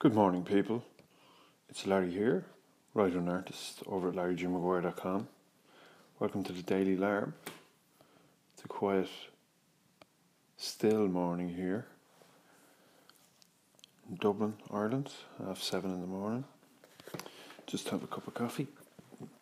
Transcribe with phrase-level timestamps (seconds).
[0.00, 0.82] Good morning, people.
[1.68, 2.46] It's Larry here,
[2.94, 5.28] writer and artist over at larrygmaguire.com.
[6.18, 7.34] Welcome to the Daily Larb.
[8.54, 9.10] It's a quiet,
[10.56, 11.84] still morning here
[14.08, 15.12] in Dublin, Ireland,
[15.46, 16.44] half seven in the morning.
[17.66, 18.68] Just have a cup of coffee,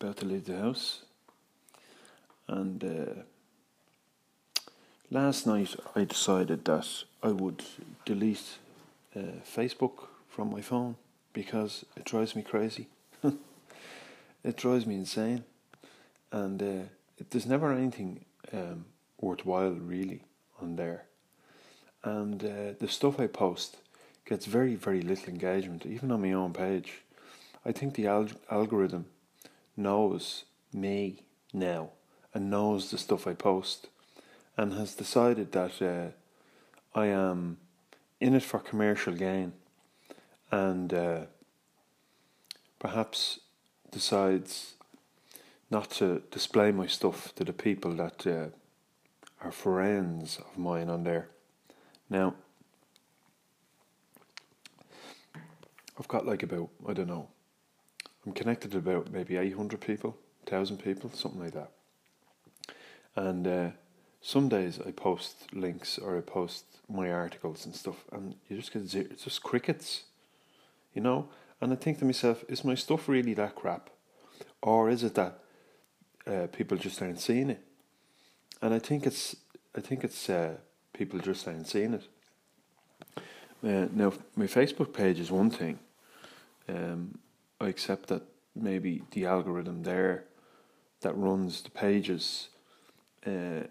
[0.01, 1.03] about to leave the house.
[2.49, 3.23] And uh,
[5.09, 7.63] last night I decided that I would
[8.05, 8.59] delete
[9.15, 10.09] uh, Facebook
[10.39, 10.95] from my phone
[11.33, 12.87] because it drives me crazy.
[14.45, 15.43] it drives me insane,
[16.31, 16.85] and uh,
[17.19, 18.85] it, there's never anything um,
[19.21, 20.23] worthwhile really
[20.63, 21.07] on there.
[22.05, 23.79] And uh, the stuff I post
[24.27, 27.03] gets very, very little engagement, even on my own page.
[27.67, 29.07] I think the al- algorithm
[29.77, 31.91] knows me now
[32.33, 33.89] and knows the stuff I post
[34.57, 37.59] and has decided that uh, I am
[38.21, 39.55] in it for commercial gain
[40.51, 41.21] and uh,
[42.79, 43.41] perhaps
[43.91, 44.75] decides
[45.71, 48.47] not to display my stuff to the people that uh,
[49.45, 51.29] are friends of mine on there.
[52.09, 52.35] Now,
[55.99, 57.29] I've got like about, I don't know,
[58.25, 61.71] I'm connected to about maybe 800 people, 1,000 people, something like that.
[63.17, 63.71] And uh,
[64.21, 68.73] some days I post links or I post my articles and stuff, and you just
[68.73, 70.05] get zero, it's just crickets
[70.95, 71.29] you know.
[71.61, 73.91] And I think to myself, is my stuff really that crap,
[74.63, 75.39] or is it that
[76.27, 77.65] uh, people just aren't seeing it?
[78.63, 79.37] And I think it's,
[79.77, 80.55] I think it's uh,
[80.93, 82.09] people just aren't seeing it.
[83.65, 85.79] Uh, now, my Facebook page is one thing.
[86.69, 87.19] Um,
[87.61, 88.23] I accept that
[88.55, 90.25] maybe the algorithm there
[91.01, 92.49] that runs the pages
[93.27, 93.65] uh,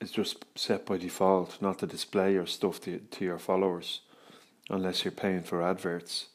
[0.00, 4.00] is just set by default not to display your stuff to, to your followers
[4.68, 6.26] unless you're paying for adverts.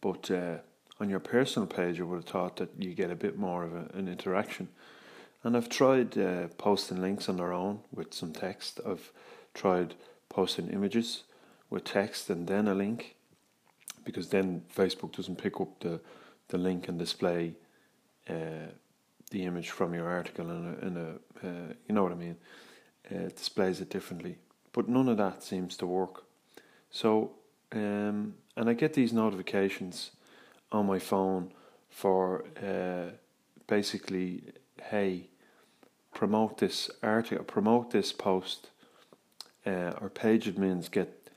[0.00, 0.58] But uh,
[1.00, 3.74] on your personal page, I would have thought that you get a bit more of
[3.74, 4.68] a, an interaction.
[5.42, 8.80] And I've tried uh, posting links on their own with some text.
[8.86, 9.12] I've
[9.54, 9.94] tried
[10.28, 11.24] posting images
[11.70, 13.16] with text and then a link,
[14.04, 16.00] because then Facebook doesn't pick up the,
[16.48, 17.54] the link and display
[18.28, 18.72] uh,
[19.30, 22.36] the image from your article in a, in a uh, you know what I mean.
[23.10, 24.38] Uh, it displays it differently,
[24.72, 26.24] but none of that seems to work.
[26.90, 27.32] So
[27.72, 30.10] um, and I get these notifications
[30.72, 31.52] on my phone
[31.90, 33.12] for uh,
[33.66, 34.44] basically,
[34.82, 35.28] hey,
[36.14, 38.70] promote this article, promote this post.
[39.66, 41.30] Uh, or page admins get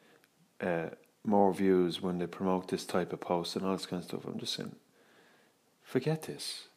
[0.62, 0.90] uh,
[1.26, 4.26] more views when they promote this type of post and all this kind of stuff.
[4.26, 4.76] I'm just saying,
[5.84, 6.68] forget this.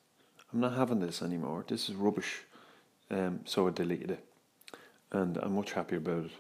[0.53, 1.65] I'm not having this anymore.
[1.67, 2.43] This is rubbish.
[3.11, 4.25] Um, so I deleted it,
[5.13, 6.31] and I'm much happier about it.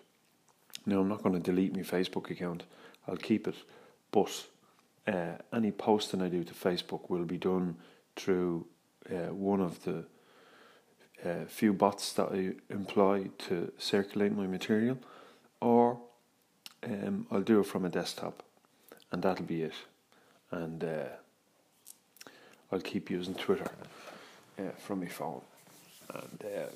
[0.86, 2.64] Now I'm not going to delete my Facebook account.
[3.06, 3.56] I'll keep it.
[4.10, 4.46] But
[5.06, 7.76] uh, any posting I do to Facebook will be done
[8.16, 8.66] through
[9.10, 10.04] uh, one of the
[11.24, 14.98] uh, few bots that I employ to circulate my material,
[15.60, 15.98] or
[16.82, 18.42] um, I'll do it from a desktop,
[19.10, 19.74] and that'll be it.
[20.50, 21.08] And uh,
[22.70, 23.70] I'll keep using Twitter
[24.58, 25.40] uh, from my phone.
[26.12, 26.66] And uh,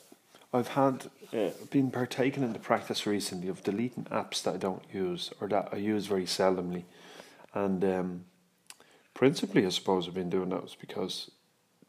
[0.53, 4.83] I've had uh, been partaking in the practice recently of deleting apps that I don't
[4.93, 6.85] use or that I use very seldomly,
[7.53, 8.25] and um,
[9.13, 11.31] principally, I suppose I've been doing that was because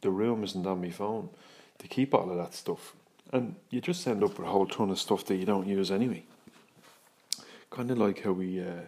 [0.01, 1.29] the room isn't on my phone
[1.77, 2.93] to keep all of that stuff,
[3.31, 5.89] and you just end up with a whole ton of stuff that you don't use
[5.89, 6.25] anyway.
[7.69, 8.81] Kind of like how we uh,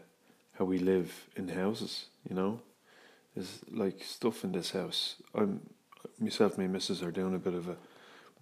[0.54, 2.60] how we live in houses, you know.
[3.36, 5.16] There's like stuff in this house.
[5.34, 5.62] I'm
[6.20, 7.78] myself, and my missus are doing a bit of a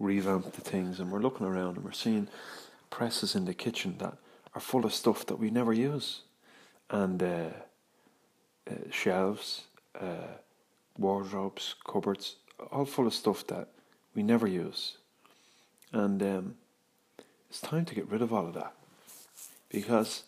[0.00, 2.26] revamp the things, and we're looking around and we're seeing
[2.88, 4.16] presses in the kitchen that
[4.54, 6.22] are full of stuff that we never use,
[6.88, 7.50] and uh,
[8.68, 9.64] uh, shelves,
[10.00, 10.34] uh,
[10.98, 12.36] wardrobes, cupboards,
[12.72, 13.68] all full of stuff that
[14.14, 14.96] we never use,
[15.92, 16.54] and um,
[17.48, 18.72] it's time to get rid of all of that.
[19.68, 20.24] Because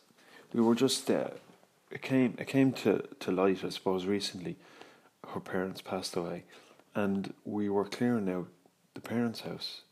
[0.52, 1.30] we were just uh,
[1.90, 4.56] it came it came to, to light I suppose recently.
[5.34, 6.44] Her parents passed away,
[6.94, 8.48] and we were clearing out
[8.94, 9.82] the parents' house,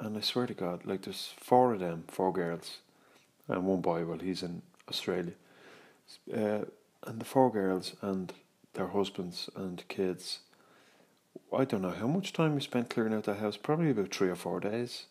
[0.00, 2.78] and I swear to God, like there's four of them, four girls,
[3.48, 4.04] and one boy.
[4.04, 5.34] Well, he's in Australia,
[6.32, 6.64] uh,
[7.06, 8.32] and the four girls and
[8.74, 10.40] their husbands and kids.
[11.56, 13.56] I don't know how much time we spent clearing out the house.
[13.56, 15.06] Probably about three or four days,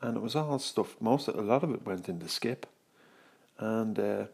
[0.00, 0.96] and it was all stuff.
[1.00, 2.66] Most, a lot of it went in the skip,
[3.58, 3.98] and.
[3.98, 4.24] Uh,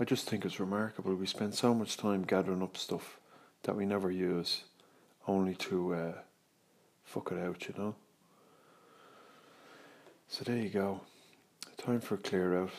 [0.00, 1.14] I just think it's remarkable.
[1.14, 3.18] We spend so much time gathering up stuff
[3.64, 4.62] that we never use,
[5.28, 6.12] only to uh,
[7.10, 7.94] fuck it out, you know.
[10.28, 11.00] So there you go.
[11.76, 12.70] Time for a clear out.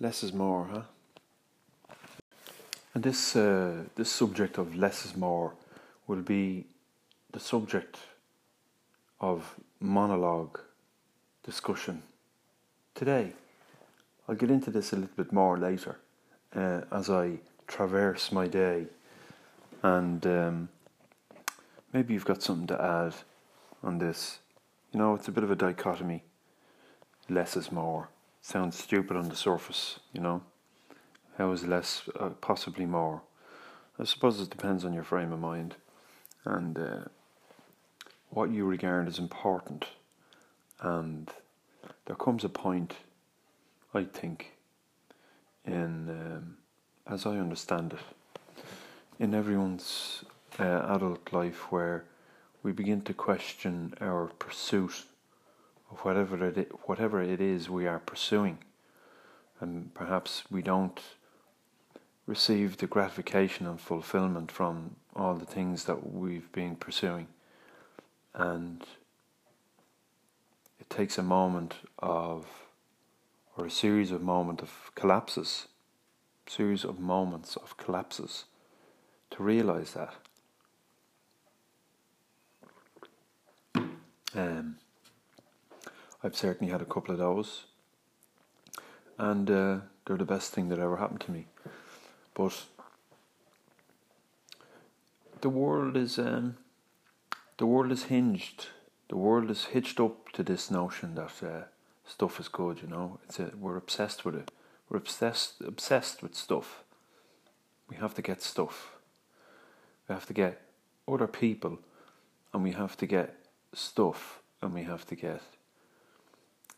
[0.00, 1.96] Less is more, huh?
[2.94, 5.52] And this uh, this subject of less is more
[6.06, 6.64] will be
[7.32, 7.98] the subject
[9.20, 10.58] of monologue
[11.44, 12.02] discussion
[12.94, 13.34] today.
[14.26, 15.98] I'll get into this a little bit more later
[16.56, 18.86] uh, as I traverse my day,
[19.82, 20.68] and um,
[21.92, 23.14] maybe you've got something to add
[23.82, 24.38] on this.
[24.92, 26.24] You know, it's a bit of a dichotomy.
[27.28, 28.08] Less is more.
[28.40, 30.42] Sounds stupid on the surface, you know.
[31.38, 33.22] How is less uh, possibly more?
[33.98, 35.76] I suppose it depends on your frame of mind
[36.44, 37.04] and uh,
[38.30, 39.86] what you regard as important.
[40.80, 41.30] And
[42.06, 42.94] there comes a point,
[43.94, 44.52] I think,
[45.66, 46.56] in um,
[47.06, 48.64] as I understand it,
[49.18, 50.24] in everyone's
[50.58, 52.04] uh, adult life where
[52.62, 55.04] we begin to question our pursuit
[55.90, 58.58] of whatever it whatever it is we are pursuing,
[59.60, 61.00] and perhaps we don't
[62.26, 67.26] receive the gratification and fulfillment from all the things that we've been pursuing,
[68.34, 68.84] and
[70.78, 72.46] it takes a moment of
[73.56, 75.68] or a series of moments of collapses,
[76.46, 78.44] series of moments of collapses
[79.30, 80.14] to realize that.
[84.34, 84.76] Um,
[86.22, 87.64] I've certainly had a couple of those,
[89.18, 91.46] and uh, they're the best thing that ever happened to me.
[92.34, 92.64] But
[95.40, 96.58] the world is um,
[97.58, 98.66] the world is hinged.
[99.08, 101.64] The world is hitched up to this notion that uh,
[102.06, 102.80] stuff is good.
[102.82, 104.52] You know, it's a, we're obsessed with it.
[104.88, 106.84] We're obsessed obsessed with stuff.
[107.88, 108.92] We have to get stuff.
[110.08, 110.60] We have to get
[111.08, 111.80] other people,
[112.52, 113.39] and we have to get
[113.72, 115.42] stuff, and we have to get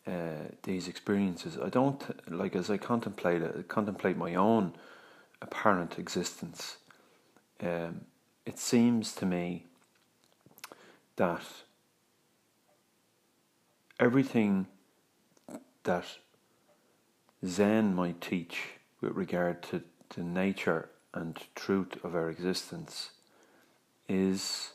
[0.06, 1.58] uh, these experiences.
[1.58, 4.74] I don't like as I contemplate it, contemplate my own
[5.40, 6.76] apparent existence.
[7.60, 8.02] Um,
[8.44, 9.66] it seems to me
[11.16, 11.42] that
[14.00, 14.66] everything
[15.84, 16.06] that
[17.46, 19.82] Zen might teach with regard to
[20.14, 23.10] the nature and truth of our existence
[24.08, 24.72] is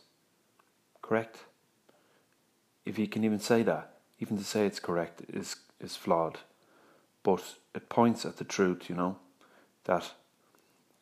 [1.02, 1.47] correct.
[2.88, 6.40] If you can even say that, even to say it's correct is is flawed,
[7.22, 7.44] but
[7.76, 8.90] it points at the truth.
[8.90, 9.18] You know
[9.84, 10.14] that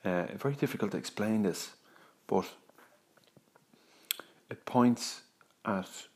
[0.04, 1.76] uh, very difficult to explain this,
[2.26, 2.46] but
[4.50, 5.22] it points
[5.64, 6.08] at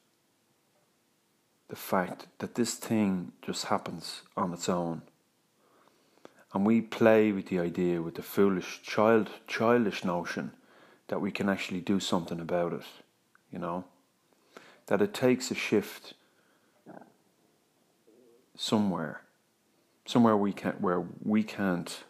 [1.68, 5.04] the fact that this thing just happens on its own.
[6.52, 10.52] And we play with the idea, with the foolish, child, childish notion
[11.10, 12.86] that we can actually do something about it,
[13.52, 13.84] you know?
[14.90, 16.16] That it takes a shift
[18.56, 19.22] somewhere,
[20.08, 22.04] somewhere we can't, where we can't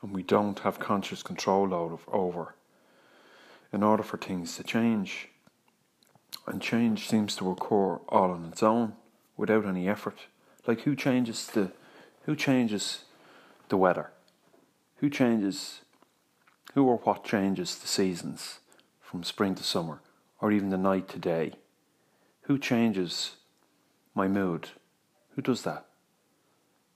[0.00, 1.74] and we don't have conscious control
[2.10, 2.54] over
[3.74, 5.28] in order for things to change.
[6.46, 8.94] And change seems to occur all on its own
[9.36, 10.16] without any effort.
[10.66, 11.72] Like who changes the
[12.22, 13.04] who changes
[13.68, 14.12] the weather?
[14.96, 15.82] Who changes
[16.72, 18.60] who or what changes the seasons
[19.02, 20.00] from spring to summer
[20.40, 21.52] or even the night to day?
[22.42, 23.36] Who changes
[24.14, 24.70] my mood?
[25.34, 25.86] Who does that?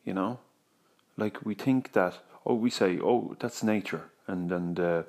[0.04, 0.38] You know?
[1.16, 5.02] Like we think that oh, we say, oh, that's nature, and and uh,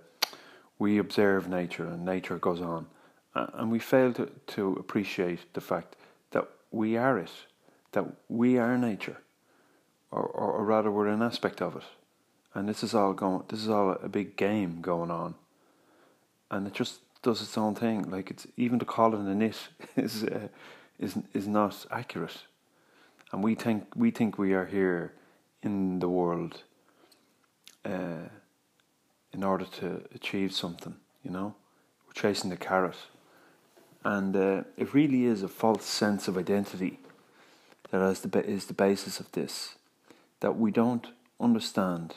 [0.79, 2.87] we observe nature, and nature goes on,
[3.33, 5.95] and we fail to to appreciate the fact
[6.31, 7.31] that we are it,
[7.91, 9.17] that we are nature,
[10.11, 11.83] or, or, or rather, we're an aspect of it,
[12.53, 13.43] and this is all going.
[13.47, 15.35] This is all a big game going on,
[16.51, 18.09] and it just does its own thing.
[18.09, 19.57] Like it's even to call it a knit
[19.95, 20.49] is uh,
[20.99, 22.43] is is not accurate,
[23.31, 25.13] and we think we think we are here
[25.61, 26.63] in the world
[27.85, 28.29] uh,
[29.31, 30.95] in order to achieve something.
[31.23, 31.55] You know,
[32.05, 32.97] we're chasing the carrot,
[34.03, 36.99] and uh, it really is a false sense of identity
[37.93, 39.75] that is the is the basis of this.
[40.39, 41.07] That we don't
[41.39, 42.15] understand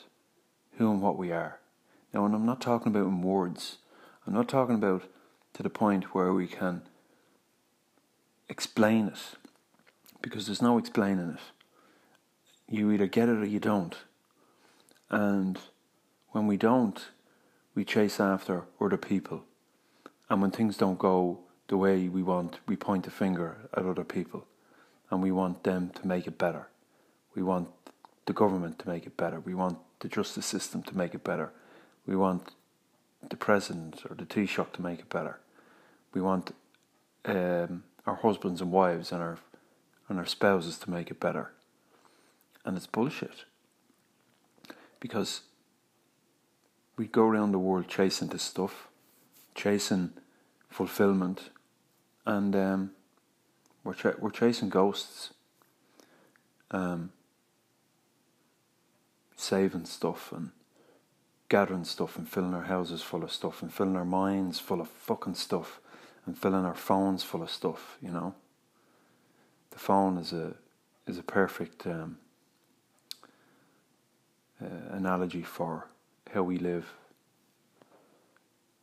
[0.77, 1.59] who and what we are.
[2.13, 3.77] Now, and I'm not talking about in words.
[4.27, 5.03] I'm not talking about
[5.53, 6.81] to the point where we can
[8.49, 9.37] explain it,
[10.21, 11.39] because there's no explaining it.
[12.69, 13.95] You either get it or you don't.
[15.09, 15.57] And
[16.31, 17.01] when we don't,
[17.73, 19.45] we chase after other people.
[20.29, 24.03] And when things don't go the way we want, we point a finger at other
[24.03, 24.45] people
[25.09, 26.67] and we want them to make it better.
[27.33, 27.69] We want
[28.25, 29.39] the government to make it better.
[29.39, 31.53] We want the justice system to make it better.
[32.05, 32.51] We want
[33.29, 35.39] the president or the Taoiseach to make it better.
[36.13, 36.53] We want
[37.25, 39.37] um, our husbands and wives and our
[40.09, 41.51] and our spouses to make it better.
[42.63, 43.43] And it's bullshit
[44.99, 45.41] because
[46.95, 48.87] we go around the world chasing this stuff,
[49.53, 50.11] chasing
[50.69, 51.49] fulfillment,
[52.25, 52.91] and um,
[53.83, 55.33] we're ch- we're chasing ghosts,
[56.71, 57.11] um,
[59.35, 60.51] saving stuff and
[61.49, 64.89] gathering stuff and filling our houses full of stuff and filling our minds full of
[64.89, 65.79] fucking stuff
[66.25, 67.97] and filling our phones full of stuff.
[68.01, 68.35] You know,
[69.71, 70.55] the phone is a
[71.05, 72.17] is a perfect um,
[74.61, 75.87] uh, analogy for
[76.33, 76.93] how we live.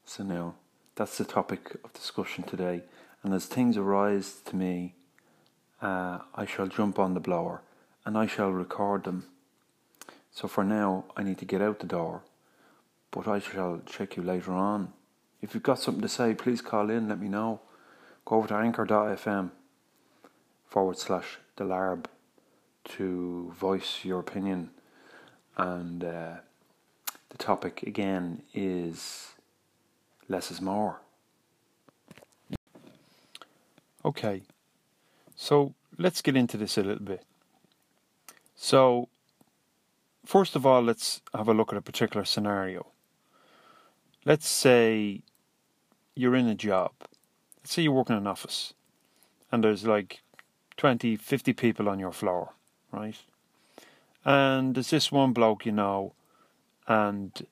[0.06, 0.54] So now
[0.94, 2.82] that's the topic of discussion today.
[3.22, 4.94] And as things arise to me,
[5.82, 7.62] uh, I shall jump on the blower
[8.04, 9.26] and I shall record them.
[10.30, 12.22] So for now, I need to get out the door,
[13.14, 14.92] but I shall check you later on.
[15.40, 17.60] If you've got something to say, please call in, let me know.
[18.24, 19.52] Go over to anchor.fm
[20.66, 22.06] forward slash the larb
[22.96, 24.70] to voice your opinion.
[25.56, 26.34] And uh,
[27.28, 29.34] the topic again is
[30.28, 31.00] less is more.
[34.04, 34.42] Okay,
[35.36, 37.22] so let's get into this a little bit.
[38.56, 39.08] So,
[40.26, 42.86] first of all, let's have a look at a particular scenario.
[44.24, 45.22] Let's say
[46.14, 46.92] you're in a job.
[47.58, 48.74] Let's say you work in an office
[49.52, 50.22] and there's like
[50.76, 52.52] 20, 50 people on your floor,
[52.92, 53.16] right?
[54.24, 56.14] And there's this one bloke you know,
[56.86, 57.46] and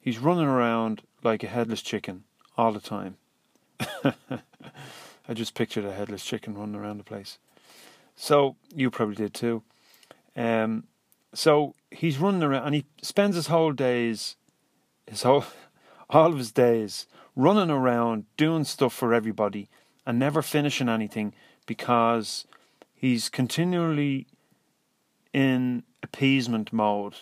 [0.00, 2.24] he's running around like a headless chicken
[2.56, 3.16] all the time.
[4.04, 7.38] I just pictured a headless chicken running around the place.
[8.16, 9.62] So you probably did too.
[10.36, 10.84] Um,
[11.32, 14.36] so he's running around and he spends his whole days,
[15.06, 15.44] his whole,
[16.10, 17.06] all of his days
[17.36, 19.68] running around doing stuff for everybody
[20.06, 21.32] and never finishing anything
[21.66, 22.46] because
[22.94, 24.26] he's continually
[25.32, 27.14] in appeasement mode.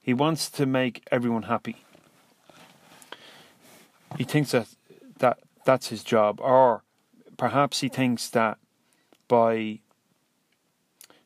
[0.00, 1.76] He wants to make everyone happy.
[4.16, 4.68] He thinks that,
[5.18, 6.82] that that's his job, or
[7.36, 8.56] perhaps he thinks that
[9.28, 9.80] by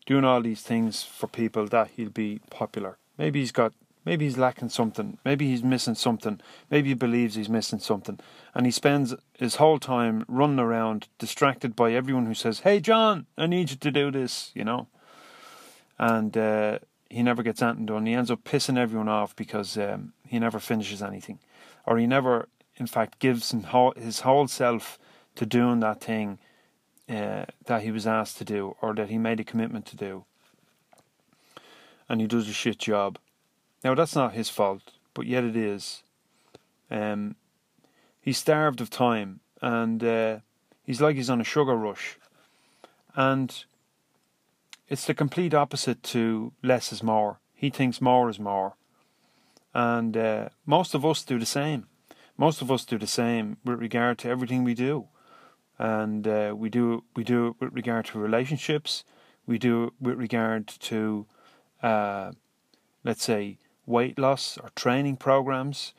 [0.05, 2.99] doing all these things for people that he'll be popular.
[3.17, 3.73] Maybe he's got
[4.05, 6.41] maybe he's lacking something, maybe he's missing something,
[6.71, 8.19] maybe he believes he's missing something.
[8.55, 13.27] And he spends his whole time running around distracted by everyone who says, Hey John,
[13.37, 14.89] I need you to do this, you know.
[15.99, 16.79] And uh,
[17.09, 18.07] he never gets anything done.
[18.07, 21.39] He ends up pissing everyone off because um, he never finishes anything.
[21.87, 23.55] Or he never in fact gives
[23.97, 24.99] his whole self
[25.35, 26.39] to doing that thing
[27.09, 30.25] uh, that he was asked to do or that he made a commitment to do.
[32.09, 33.19] And he does a shit job.
[33.85, 36.03] Now, that's not his fault, but yet it is.
[36.91, 37.37] Um,
[38.21, 40.39] he's starved of time and uh,
[40.85, 42.19] he's like he's on a sugar rush.
[43.15, 43.65] And
[44.89, 47.41] it's the complete opposite to less is more.
[47.55, 48.75] He thinks more is more.
[49.75, 51.87] And uh, most of us do the same.
[52.37, 55.09] Most of us do the same with regard to everything we do
[55.83, 59.03] and uh, we do we do it with regard to relationships.
[59.47, 61.27] We do it with regard to,
[61.83, 62.31] uh,
[63.03, 63.59] let's say,
[63.93, 65.93] weight loss or training programs.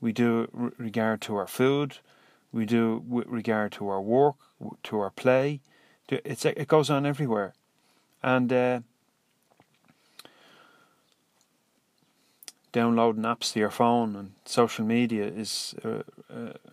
[0.00, 1.98] We do it with regard to our food.
[2.52, 4.36] We do it with regard to our work,
[4.84, 5.60] to our play.
[6.08, 7.52] It's it goes on everywhere,
[8.22, 8.80] and uh,
[12.72, 16.04] downloading apps to your phone and social media is a,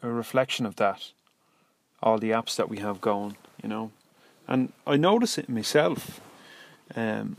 [0.01, 1.11] a, reflection of that
[2.01, 3.91] all the apps that we have going, you know.
[4.47, 6.21] And I notice it myself
[6.95, 7.37] um,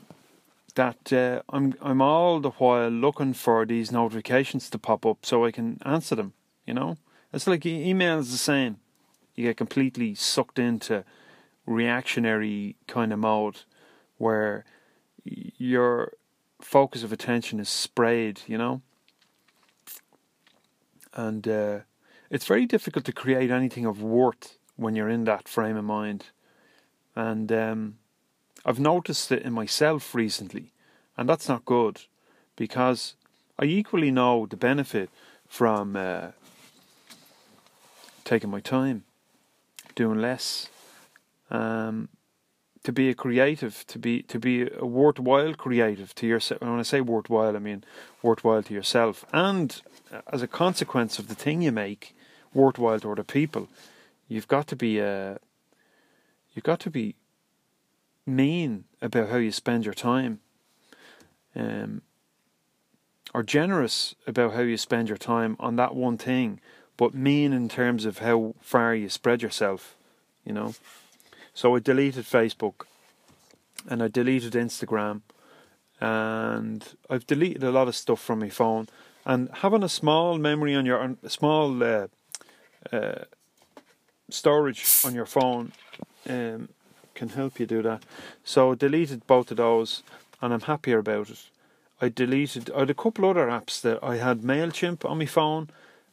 [0.76, 5.45] that uh, I'm I'm all the while looking for these notifications to pop up so
[5.45, 6.33] I can answer them.
[6.66, 6.97] You know,
[7.33, 8.76] it's like email is the same.
[9.35, 11.04] You get completely sucked into
[11.66, 13.62] reactionary kind of mode
[14.18, 14.64] where
[15.25, 16.12] your
[16.61, 18.42] focus of attention is sprayed.
[18.47, 18.83] You know,
[21.14, 21.78] and uh,
[22.30, 26.26] it's very difficult to create anything of worth when you're in that frame of mind.
[27.14, 27.99] And um,
[28.66, 30.73] I've noticed it in myself recently,
[31.16, 32.00] and that's not good
[32.56, 33.14] because
[33.61, 35.08] I equally know the benefit
[35.46, 36.32] from uh,
[38.25, 39.04] taking my time,
[39.94, 40.68] doing less,
[41.49, 42.08] um,
[42.82, 46.61] to be a creative, to be to be a worthwhile creative to yourself.
[46.61, 47.85] When I say worthwhile, I mean
[48.20, 49.80] worthwhile to yourself, and
[50.32, 52.16] as a consequence of the thing you make,
[52.52, 53.68] worthwhile to other people.
[54.26, 55.37] You've got to be uh,
[56.52, 57.14] you've got to be
[58.26, 60.40] mean about how you spend your time,
[61.54, 62.02] um,
[63.33, 66.61] or generous about how you spend your time on that one thing,
[66.97, 69.97] but mean in terms of how far you spread yourself.
[70.45, 70.75] You know,
[71.54, 72.87] so I deleted Facebook,
[73.88, 75.23] and I deleted Instagram,
[76.00, 78.88] and I've deleted a lot of stuff from my phone,
[79.26, 82.06] And having a small memory on your small uh,
[82.92, 83.25] uh,
[84.30, 85.73] storage on your phone
[86.28, 86.68] um,
[87.16, 88.04] can help you do that.
[88.44, 90.02] So I deleted both of those,
[90.40, 91.50] and I'm happier about it.
[92.00, 92.70] I deleted.
[92.70, 95.70] I had a couple other apps that I had Mailchimp on my phone,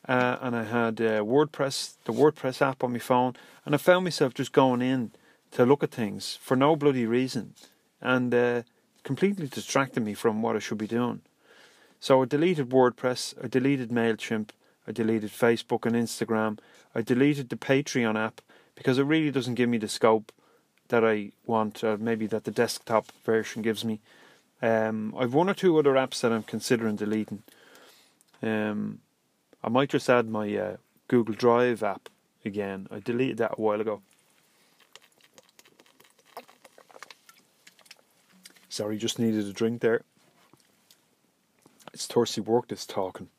[0.08, 4.06] uh, and I had uh, WordPress, the WordPress app on my phone, and I found
[4.06, 5.12] myself just going in
[5.52, 7.54] to look at things for no bloody reason,
[8.02, 8.64] and uh,
[9.04, 11.22] completely distracted me from what I should be doing.
[12.00, 14.50] So I deleted WordPress, I deleted Mailchimp,
[14.88, 16.60] I deleted Facebook and Instagram,
[16.96, 18.42] I deleted the Patreon app
[18.76, 20.32] because it really doesn't give me the scope
[20.94, 24.00] that I want, or maybe that the desktop version gives me.
[24.62, 27.42] Um, I've one or two other apps that I'm considering deleting.
[28.44, 29.00] Um,
[29.64, 32.10] I might just add my uh, Google Drive app
[32.46, 32.86] again.
[32.92, 34.04] I deleted that a while ago.
[38.70, 40.04] Sorry, just needed a drink there.
[41.92, 43.30] It's thirsty work that's talking.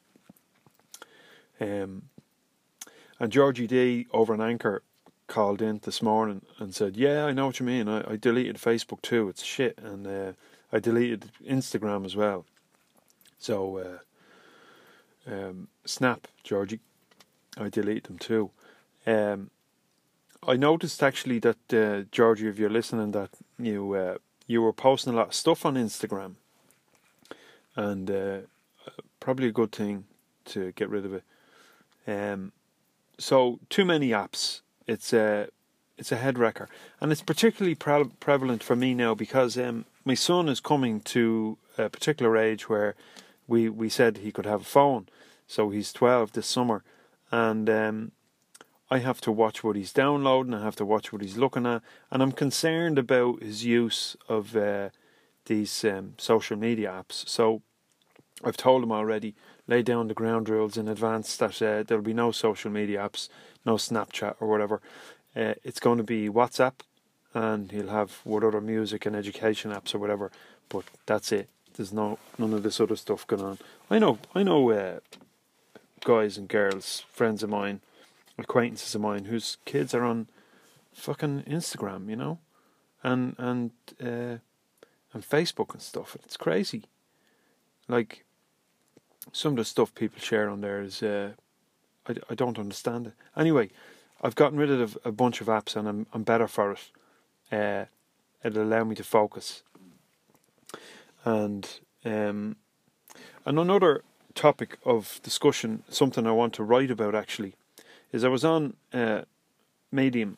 [1.61, 2.03] Um,
[3.21, 4.83] and Georgie D over an anchor
[5.27, 7.89] called in this morning and said, "Yeah, I know what you mean.
[7.89, 9.29] I, I deleted Facebook too.
[9.29, 10.33] It's shit, and uh,
[10.73, 12.45] I deleted Instagram as well.
[13.39, 13.79] So
[15.29, 16.81] uh, um, Snap, Georgie,
[17.57, 18.51] I deleted them too.
[19.07, 19.51] Um,
[20.47, 25.15] I noticed actually that uh, Georgie, if you're listening, that you uh, you were posting
[25.15, 26.35] a lot of stuff on Instagram,
[27.77, 28.39] and uh,
[29.21, 30.05] probably a good thing
[30.47, 31.25] to get rid of it.
[32.07, 32.53] Um,
[33.19, 34.61] so too many apps.
[34.87, 35.49] It's a
[35.97, 36.69] it's a head wrecker,
[37.01, 41.57] and it's particularly pre- prevalent for me now because um, my son is coming to
[41.79, 42.95] a particular age where
[43.47, 45.09] we we said he could have a phone.
[45.47, 46.83] So he's twelve this summer,
[47.31, 48.13] and um,
[48.91, 50.55] I have to watch what he's downloading.
[50.55, 54.57] I have to watch what he's looking at, and I'm concerned about his use of
[54.57, 54.91] uh,
[55.47, 57.29] these um, social media apps.
[57.29, 57.63] So
[58.43, 59.35] I've told him already,
[59.67, 63.29] lay down the ground rules in advance that uh, there'll be no social media apps,
[63.65, 64.81] no Snapchat or whatever.
[65.37, 66.75] Uh, it's going to be WhatsApp,
[67.33, 70.31] and he'll have what other music and education apps or whatever.
[70.69, 71.49] But that's it.
[71.75, 73.59] There's no none of this other stuff going on.
[73.91, 75.01] I know, I know, uh,
[76.05, 77.81] guys and girls, friends of mine
[78.39, 80.29] acquaintances of mine whose kids are on
[80.93, 82.39] fucking Instagram, you know,
[83.03, 84.39] and and uh,
[85.13, 86.17] and Facebook and stuff.
[86.25, 86.85] It's crazy.
[87.89, 88.25] Like
[89.33, 91.33] some of the stuff people share on there is, uh,
[92.09, 93.13] I I don't understand it.
[93.37, 93.71] Anyway,
[94.23, 96.91] I've gotten rid of a bunch of apps and I'm I'm better for it.
[97.53, 97.85] Uh,
[98.43, 99.63] it'll allow me to focus.
[101.25, 102.57] And um,
[103.47, 104.03] and another
[104.35, 107.55] topic of discussion, something I want to write about actually,
[108.13, 109.23] is I was on uh,
[109.93, 110.37] Medium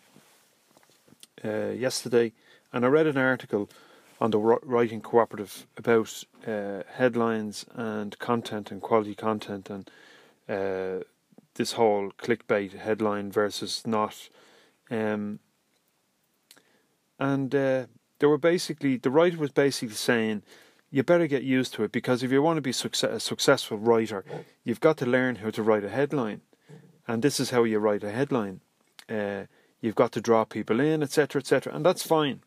[1.44, 2.32] uh, yesterday
[2.72, 3.68] and I read an article
[4.20, 9.90] on the writing cooperative about uh, headlines and content and quality content and
[10.48, 11.04] uh,
[11.56, 14.28] this whole clickbait headline versus not.
[14.90, 15.40] Um,
[17.18, 17.86] and uh,
[18.20, 20.42] were basically the writer was basically saying
[20.90, 23.78] you better get used to it because if you want to be success, a successful
[23.78, 24.24] writer,
[24.64, 26.40] you've got to learn how to write a headline
[27.08, 28.60] and this is how you write a headline.
[29.08, 29.44] Uh,
[29.80, 32.40] you've got to draw people in, etc., etc., and that's fine.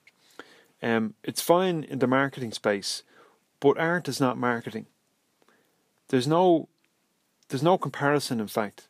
[0.81, 3.03] Um, it's fine in the marketing space,
[3.59, 4.87] but art is not marketing.
[6.09, 6.67] There's no,
[7.47, 8.39] there's no comparison.
[8.39, 8.88] In fact,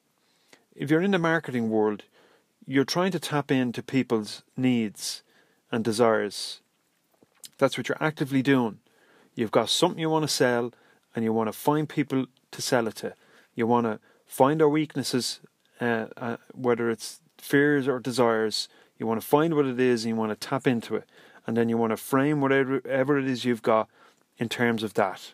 [0.80, 2.04] if you're in the marketing world,
[2.66, 5.24] you're trying to tap into people's needs
[5.72, 6.62] and desires.
[7.58, 8.80] That's what you're actively doing.
[9.36, 10.72] You've got something you want to sell,
[11.14, 13.14] and you want to find people to sell it to.
[13.56, 15.42] You want to find their weaknesses
[15.82, 20.10] uh, uh, whether it's fears or desires, you want to find what it is and
[20.10, 21.06] you want to tap into it.
[21.46, 23.90] And then you want to frame whatever, whatever it is you've got
[24.38, 25.34] in terms of that.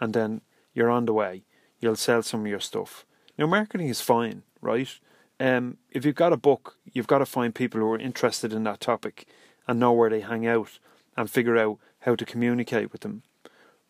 [0.00, 0.42] And then
[0.74, 1.42] you're on the way.
[1.80, 3.04] You'll sell some of your stuff.
[3.40, 4.98] Now, marketing is fine, right?
[5.40, 8.64] Um, if you've got a book, you've got to find people who are interested in
[8.64, 9.26] that topic
[9.66, 10.78] and know where they hang out
[11.16, 13.22] and figure out how to communicate with them.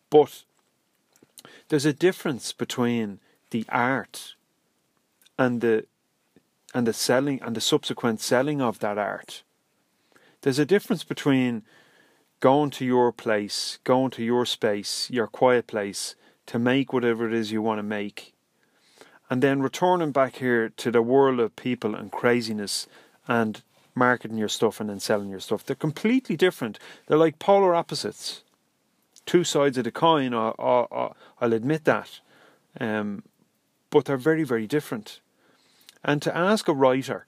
[0.09, 0.45] But
[1.67, 4.35] there's a difference between the art
[5.37, 5.85] and the
[6.73, 9.43] and the selling and the subsequent selling of that art.
[10.43, 11.63] There's a difference between
[12.39, 17.33] going to your place, going to your space, your quiet place, to make whatever it
[17.33, 18.30] is you want to make,
[19.31, 22.85] and then returning back here to the world of people and craziness
[23.29, 23.63] and
[23.95, 25.65] marketing your stuff and then selling your stuff.
[25.65, 26.77] They're completely different.
[27.07, 28.43] They're like polar opposites,
[29.25, 30.33] two sides of the coin.
[30.33, 32.19] I, will admit that,
[32.77, 33.23] um,
[33.89, 35.21] but they're very, very different.
[36.03, 37.25] And to ask a writer,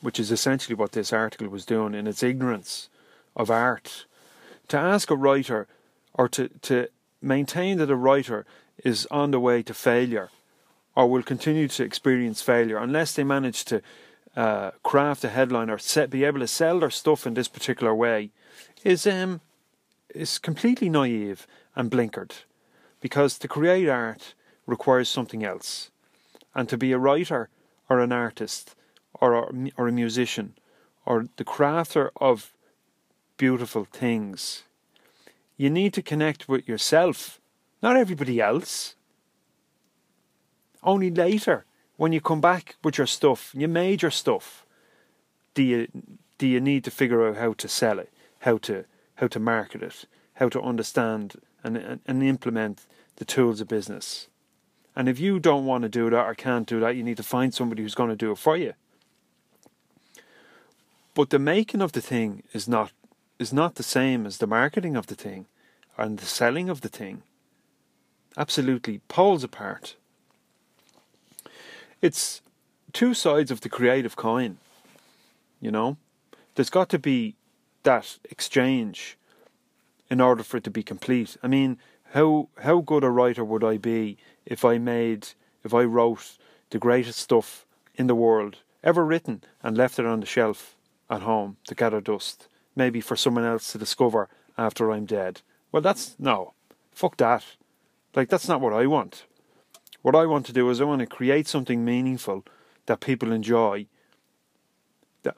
[0.00, 2.88] which is essentially what this article was doing in its ignorance
[3.36, 4.06] of art,
[4.68, 5.68] to ask a writer
[6.14, 6.88] or to, to
[7.20, 8.46] maintain that a writer
[8.82, 10.30] is on the way to failure
[10.96, 13.82] or will continue to experience failure unless they manage to
[14.34, 17.94] uh, craft a headline or set, be able to sell their stuff in this particular
[17.94, 18.30] way
[18.82, 19.40] is um,
[20.14, 22.32] is completely naive and blinkered
[23.00, 24.34] because to create art
[24.66, 25.90] requires something else.
[26.54, 27.50] And to be a writer
[27.88, 28.74] or an artist
[29.20, 30.54] or a, or a musician
[31.04, 32.52] or the crafter of
[33.36, 34.64] beautiful things
[35.56, 37.40] you need to connect with yourself
[37.82, 38.94] not everybody else
[40.86, 41.64] only later,
[41.96, 44.64] when you come back with your stuff, you made your stuff,
[45.54, 45.88] do you
[46.38, 48.84] do you need to figure out how to sell it, how to
[49.16, 54.28] how to market it, how to understand and and, and implement the tools of business.
[54.94, 57.22] And if you don't want to do that or can't do that, you need to
[57.22, 58.72] find somebody who's going to do it for you.
[61.14, 62.92] But the making of the thing is not
[63.38, 65.46] is not the same as the marketing of the thing
[65.98, 67.22] and the selling of the thing.
[68.36, 69.96] Absolutely poles apart.
[72.02, 72.42] It's
[72.92, 74.58] two sides of the creative coin.
[75.60, 75.96] You know,
[76.54, 77.36] there's got to be
[77.82, 79.16] that exchange
[80.10, 81.36] in order for it to be complete.
[81.42, 81.78] I mean,
[82.12, 85.28] how how good a writer would I be if I made
[85.64, 86.38] if I wrote
[86.70, 90.76] the greatest stuff in the world ever written and left it on the shelf
[91.10, 95.42] at home to gather dust, maybe for someone else to discover after I'm dead.
[95.72, 96.54] Well, that's no,
[96.92, 97.44] fuck that.
[98.14, 99.24] Like that's not what I want.
[100.06, 102.44] What I want to do is I want to create something meaningful
[102.86, 103.88] that people enjoy,
[105.24, 105.34] that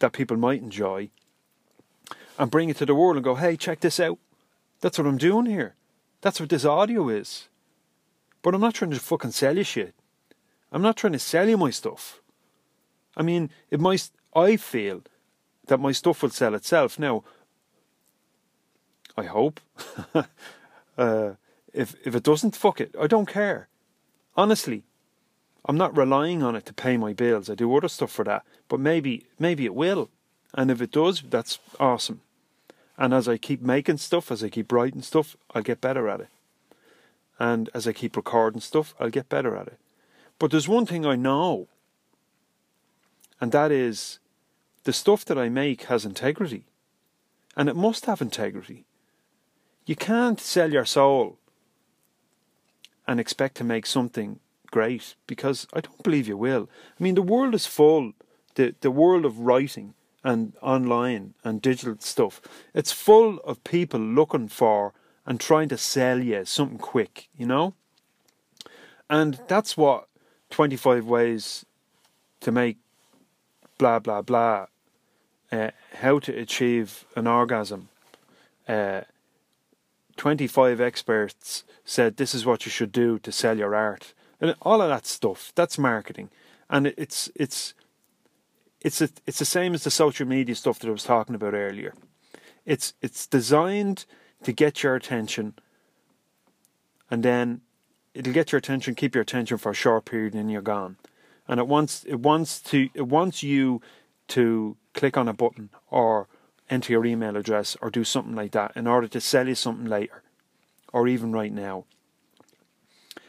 [0.00, 1.10] that people might enjoy,
[2.36, 4.18] and bring it to the world and go, hey, check this out.
[4.80, 5.76] That's what I'm doing here.
[6.20, 7.46] That's what this audio is.
[8.42, 9.94] But I'm not trying to fucking sell you shit.
[10.72, 12.20] I'm not trying to sell you my stuff.
[13.16, 14.10] I mean, it might.
[14.34, 15.02] I feel
[15.68, 16.98] that my stuff will sell itself.
[16.98, 17.22] Now,
[19.16, 19.60] I hope.
[20.98, 21.34] uh,
[21.72, 22.96] if if it doesn't, fuck it.
[23.00, 23.68] I don't care.
[24.38, 24.84] Honestly,
[25.64, 27.50] I'm not relying on it to pay my bills.
[27.50, 30.10] I do other stuff for that, but maybe maybe it will.
[30.54, 32.20] And if it does, that's awesome.
[32.96, 36.20] And as I keep making stuff, as I keep writing stuff, I'll get better at
[36.20, 36.28] it.
[37.40, 39.78] And as I keep recording stuff, I'll get better at it.
[40.38, 41.66] But there's one thing I know,
[43.40, 44.20] and that is
[44.84, 46.62] the stuff that I make has integrity.
[47.56, 48.84] And it must have integrity.
[49.84, 51.38] You can't sell your soul
[53.08, 54.38] and expect to make something
[54.70, 56.68] great because I don't believe you will.
[57.00, 58.12] I mean, the world is full,
[58.54, 62.40] the, the world of writing and online and digital stuff,
[62.74, 64.92] it's full of people looking for
[65.24, 67.74] and trying to sell you something quick, you know?
[69.08, 70.06] And that's what
[70.50, 71.64] 25 ways
[72.40, 72.76] to make
[73.78, 74.66] blah, blah, blah,
[75.50, 77.88] uh, how to achieve an orgasm.
[78.68, 79.02] Uh,
[80.18, 84.12] 25 experts said this is what you should do to sell your art.
[84.40, 86.28] And all of that stuff, that's marketing.
[86.68, 87.72] And it's it's
[88.80, 91.54] it's a, it's the same as the social media stuff that I was talking about
[91.54, 91.94] earlier.
[92.66, 94.04] It's it's designed
[94.42, 95.54] to get your attention
[97.10, 97.62] and then
[98.12, 100.96] it'll get your attention, keep your attention for a short period and then you're gone.
[101.46, 103.80] And it wants it wants to it wants you
[104.28, 106.28] to click on a button or
[106.70, 109.86] enter your email address or do something like that in order to sell you something
[109.86, 110.22] later
[110.92, 111.84] or even right now.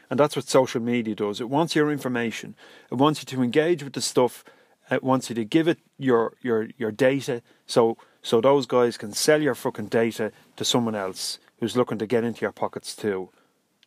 [0.08, 1.40] And that's what social media does.
[1.40, 2.56] It wants your information.
[2.90, 4.44] It wants you to engage with the stuff.
[4.90, 9.12] It wants you to give it your your your data so so those guys can
[9.12, 13.30] sell your fucking data to someone else who's looking to get into your pockets too.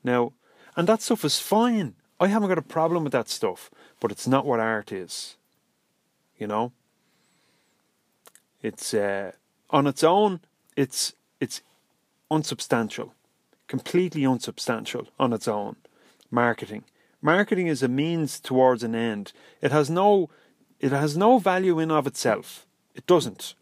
[0.04, 0.32] Now,
[0.76, 1.96] and that stuff is fine.
[2.20, 5.36] I haven't got a problem with that stuff, but it's not what art is.
[6.38, 6.72] You know?
[8.62, 9.34] It's uh,
[9.74, 10.40] on its own,
[10.78, 11.62] it's it's
[12.32, 13.14] unsubstantial,
[13.68, 15.76] completely unsubstantial on its own.
[16.32, 16.84] Marketing,
[17.22, 19.34] marketing is a means towards an end.
[19.62, 20.30] It has no,
[20.80, 22.66] it has no value in of itself.
[22.96, 23.56] It doesn't.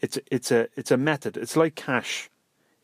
[0.00, 1.36] It's it's a it's a method.
[1.36, 2.30] It's like cash.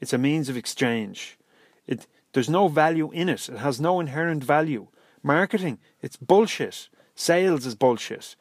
[0.01, 1.39] It's a means of exchange.
[1.87, 3.49] It there's no value in it.
[3.49, 4.89] It has no inherent value.
[5.23, 6.89] Marketing, it's bullshit.
[7.15, 8.37] Sales is bullshit.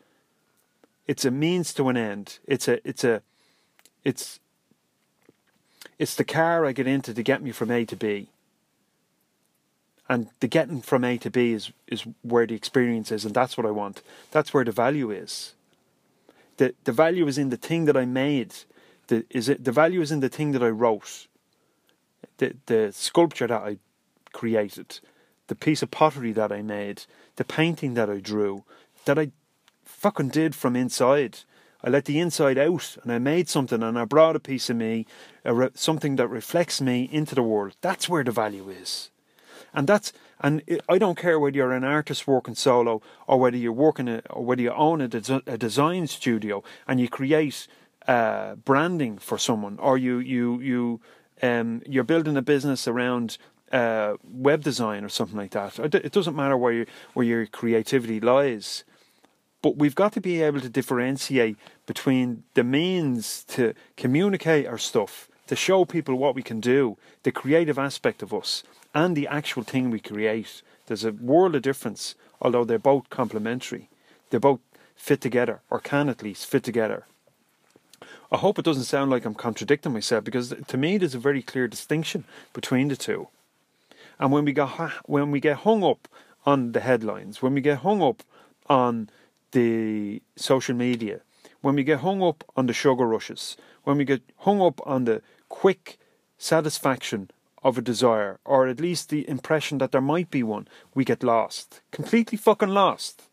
[1.07, 2.39] It's a means to an end.
[2.45, 3.21] It's a it's a
[4.05, 4.39] it's
[5.99, 8.27] it's the car I get into to get me from A to B.
[10.07, 13.57] And the getting from A to B is, is where the experience is, and that's
[13.57, 14.03] what I want.
[14.31, 15.53] That's where the value is.
[16.57, 18.53] The the value is in the thing that I made.
[19.07, 21.27] The is it the value is in the thing that I wrote.
[22.37, 23.77] The the sculpture that I
[24.31, 24.99] created,
[25.47, 27.03] the piece of pottery that I made,
[27.37, 28.63] the painting that I drew,
[29.05, 29.31] that I
[29.83, 31.39] fucking did from inside.
[31.85, 34.75] I let the inside out and I made something and I brought a piece of
[34.75, 35.05] me,
[35.45, 37.75] re- something that reflects me into the world.
[37.81, 39.11] That's where the value is.
[39.71, 43.71] And that's and I don't care whether you're an artist working solo or whether you're
[43.71, 47.67] working a, or whether you own a, des- a design studio and you create
[48.07, 51.01] uh, branding for someone or you you you
[51.43, 53.37] um, you're building a business around
[53.71, 55.77] uh, web design or something like that.
[55.79, 58.83] It doesn't matter where you, where your creativity lies,
[59.61, 65.29] but we've got to be able to differentiate between the means to communicate our stuff,
[65.47, 69.63] to show people what we can do, the creative aspect of us, and the actual
[69.63, 70.61] thing we create.
[70.87, 73.89] There's a world of difference, although they're both complementary.
[74.29, 74.59] They both
[74.95, 77.05] fit together, or can at least fit together.
[78.31, 81.41] I hope it doesn't sound like I'm contradicting myself because to me there's a very
[81.41, 83.27] clear distinction between the two.
[84.19, 84.69] And when we get
[85.05, 86.07] when we get hung up
[86.45, 88.23] on the headlines, when we get hung up
[88.67, 89.09] on
[89.51, 91.21] the social media,
[91.65, 95.05] when we get hung up on the sugar rushes, when we get hung up on
[95.05, 95.97] the quick
[96.37, 97.31] satisfaction
[97.63, 101.23] of a desire, or at least the impression that there might be one, we get
[101.23, 101.81] lost.
[101.89, 103.23] Completely fucking lost.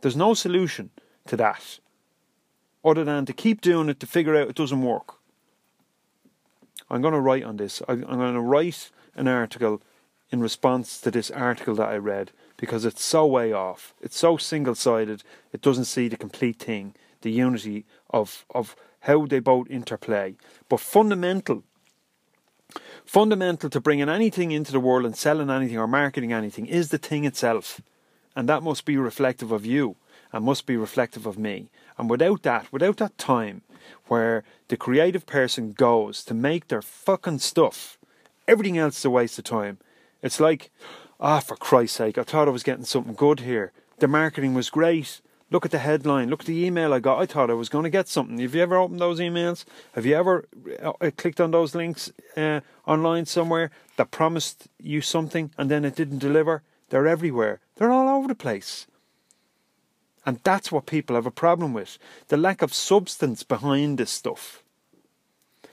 [0.00, 0.90] There's no solution
[1.28, 1.78] to that
[2.84, 5.18] other than to keep doing it to figure out it doesn't work.
[6.90, 7.80] I'm going to write on this.
[7.86, 9.80] I'm going to write an article
[10.32, 13.94] in response to this article that I read because it's so way off.
[14.00, 19.26] It's so single sided, it doesn't see the complete thing, the unity of, of how
[19.26, 20.34] they both interplay.
[20.68, 21.64] But fundamental,
[23.04, 26.98] fundamental to bringing anything into the world and selling anything or marketing anything is the
[26.98, 27.80] thing itself.
[28.36, 29.96] And that must be reflective of you
[30.32, 31.68] and must be reflective of me.
[31.98, 33.62] And without that, without that time
[34.06, 37.98] where the creative person goes to make their fucking stuff,
[38.46, 39.78] everything else is a waste of time.
[40.22, 40.70] It's like,
[41.18, 43.72] ah, oh, for Christ's sake, I thought I was getting something good here.
[43.98, 45.20] The marketing was great.
[45.50, 46.30] Look at the headline.
[46.30, 47.20] Look at the email I got.
[47.20, 48.38] I thought I was going to get something.
[48.38, 49.64] Have you ever opened those emails?
[49.94, 50.46] Have you ever
[50.80, 55.96] uh, clicked on those links uh, online somewhere that promised you something and then it
[55.96, 56.62] didn't deliver?
[56.90, 57.60] They're everywhere.
[57.76, 58.86] They're all over the place.
[60.24, 64.62] And that's what people have a problem with the lack of substance behind this stuff.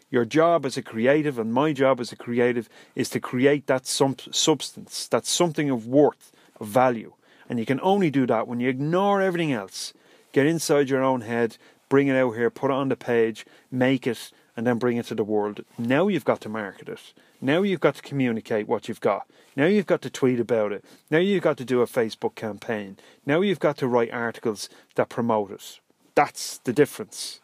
[0.10, 3.86] Your job as a creative, and my job as a creative, is to create that
[3.86, 7.14] substance, that something of worth, of value.
[7.50, 9.94] And you can only do that when you ignore everything else.
[10.34, 11.58] Get inside your own head,
[11.90, 15.06] bring it out here, put it on the page, make it, and then bring it
[15.06, 15.64] to the world.
[15.78, 17.14] Now you've got to market it.
[17.40, 19.28] Now you've got to communicate what you've got.
[19.56, 20.84] Now you've got to tweet about it.
[21.10, 22.98] Now you've got to do a Facebook campaign.
[23.26, 25.80] Now you've got to write articles that promote it.
[26.16, 27.40] That's the difference.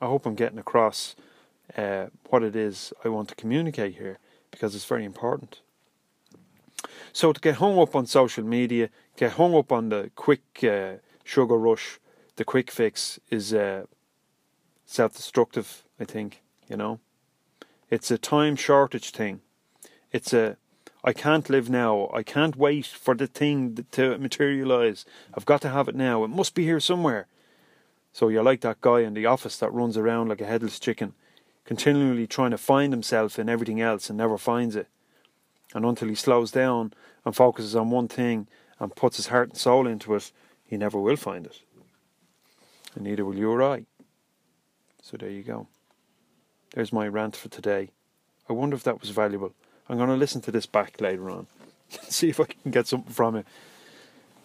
[0.00, 1.16] I hope I'm getting across
[1.76, 4.18] uh, what it is I want to communicate here
[4.50, 5.60] because it's very important.
[7.12, 10.94] So to get hung up on social media, get hung up on the quick uh,
[11.24, 11.98] sugar rush,
[12.36, 13.84] the quick fix is uh,
[14.86, 15.84] self-destructive.
[15.98, 17.00] I think you know.
[17.90, 19.40] It's a time shortage thing.
[20.12, 20.56] It's a
[21.02, 22.10] I can't live now.
[22.12, 25.04] I can't wait for the thing to materialize.
[25.34, 26.24] I've got to have it now.
[26.24, 27.26] It must be here somewhere.
[28.12, 31.14] So you're like that guy in the office that runs around like a headless chicken,
[31.64, 34.88] continually trying to find himself in everything else and never finds it.
[35.74, 36.92] And until he slows down
[37.24, 40.32] and focuses on one thing and puts his heart and soul into it,
[40.64, 41.60] he never will find it.
[42.94, 43.84] And neither will you or I.
[45.02, 45.68] So there you go.
[46.74, 47.90] There's my rant for today.
[48.48, 49.54] I wonder if that was valuable.
[49.88, 51.46] I'm going to listen to this back later on.
[52.08, 53.46] See if I can get something from it.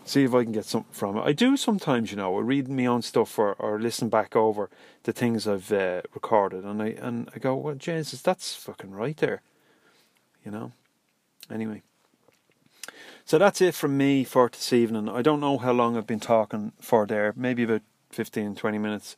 [0.06, 1.22] See if I can get something from it.
[1.22, 4.70] I do sometimes, you know, I read my own stuff or, or listen back over
[5.04, 9.18] the things I've uh, recorded, and I and I go, well, Jesus, that's fucking right
[9.18, 9.42] there,
[10.44, 10.72] you know.
[11.52, 11.84] Anyway,
[13.24, 15.08] so that's it from me for this evening.
[15.10, 19.16] I don't know how long I've been talking for there, maybe about 15, 20 minutes.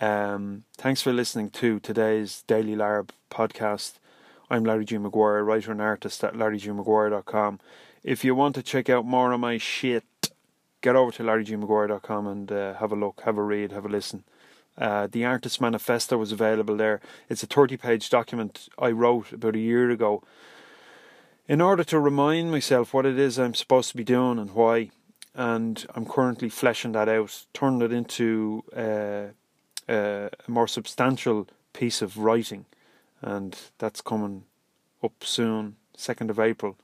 [0.00, 3.94] Um, thanks for listening to today's Daily Larb podcast.
[4.50, 4.98] I'm Larry G.
[4.98, 7.60] Maguire, writer and artist at larrygmaguire.com.
[8.02, 10.04] If you want to check out more of my shit,
[10.80, 14.24] get over to larrygmaguire.com and uh, have a look, have a read, have a listen.
[14.78, 17.00] Uh, the Artist Manifesto was available there.
[17.28, 20.22] It's a 30 page document I wrote about a year ago
[21.50, 24.90] in order to remind myself what it is I'm supposed to be doing and why.
[25.34, 29.32] And I'm currently fleshing that out, turning it into uh,
[29.92, 32.66] uh, a more substantial piece of writing,
[33.20, 34.44] and that's coming
[35.02, 35.74] up soon.
[35.96, 36.76] Second of April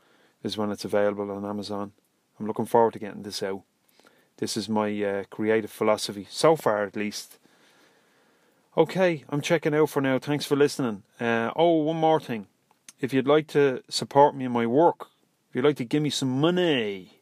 [0.42, 1.92] is when it's available on Amazon.
[2.40, 3.62] I'm looking forward to getting this out.
[4.38, 7.38] This is my uh, creative philosophy so far, at least.
[8.76, 10.18] Okay, I'm checking out for now.
[10.18, 11.04] Thanks for listening.
[11.20, 12.48] Uh, oh, one more thing.
[13.00, 15.08] If you'd like to support me in my work,
[15.50, 17.12] if you'd like to give me some money,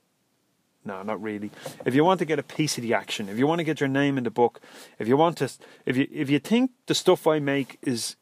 [0.84, 1.50] No, not really.
[1.86, 3.80] If you want to get a piece of the action, if you want to get
[3.80, 4.60] your name in the book,
[4.98, 5.48] if you want to,
[5.86, 8.16] if you if you think the stuff I make is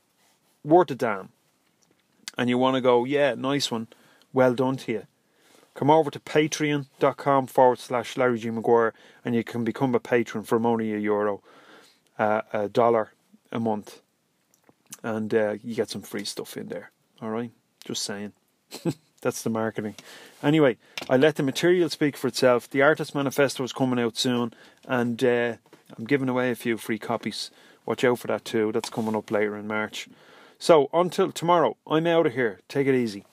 [0.64, 1.30] worth a damn,
[2.38, 3.88] and you want to go, yeah, nice one,
[4.32, 5.06] well done to you.
[5.74, 8.50] Come over to patreon.com forward slash Larry G.
[8.50, 11.42] Maguire and you can become a patron for only a euro,
[12.18, 13.12] uh, a dollar
[13.50, 14.00] a month.
[15.02, 16.91] And uh, you get some free stuff in there.
[17.22, 17.52] All right?
[17.84, 18.32] Just saying.
[19.22, 19.94] That's the marketing.
[20.42, 20.76] Anyway,
[21.08, 22.68] I let the material speak for itself.
[22.68, 24.52] The Artist Manifesto is coming out soon,
[24.88, 25.54] and uh,
[25.96, 27.52] I'm giving away a few free copies.
[27.86, 28.72] Watch out for that too.
[28.72, 30.08] That's coming up later in March.
[30.58, 32.60] So until tomorrow, I'm out of here.
[32.68, 33.24] Take it easy.